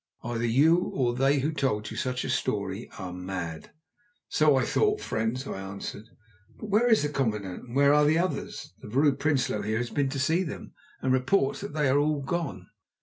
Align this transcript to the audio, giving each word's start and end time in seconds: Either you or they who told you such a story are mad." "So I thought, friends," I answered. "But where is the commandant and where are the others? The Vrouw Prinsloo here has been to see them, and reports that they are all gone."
Either 0.23 0.47
you 0.47 0.77
or 0.95 1.13
they 1.13 1.41
who 1.41 1.51
told 1.51 1.91
you 1.91 1.95
such 1.95 2.23
a 2.23 2.29
story 2.31 2.89
are 2.97 3.13
mad." 3.13 3.69
"So 4.29 4.55
I 4.55 4.65
thought, 4.65 4.99
friends," 4.99 5.45
I 5.45 5.61
answered. 5.61 6.05
"But 6.57 6.71
where 6.71 6.87
is 6.89 7.03
the 7.03 7.09
commandant 7.09 7.65
and 7.67 7.75
where 7.75 7.93
are 7.93 8.05
the 8.05 8.17
others? 8.17 8.73
The 8.81 8.87
Vrouw 8.89 9.11
Prinsloo 9.11 9.61
here 9.61 9.77
has 9.77 9.91
been 9.91 10.09
to 10.09 10.19
see 10.19 10.41
them, 10.41 10.73
and 11.03 11.13
reports 11.13 11.61
that 11.61 11.73
they 11.75 11.87
are 11.87 11.99
all 11.99 12.23
gone." 12.23 12.65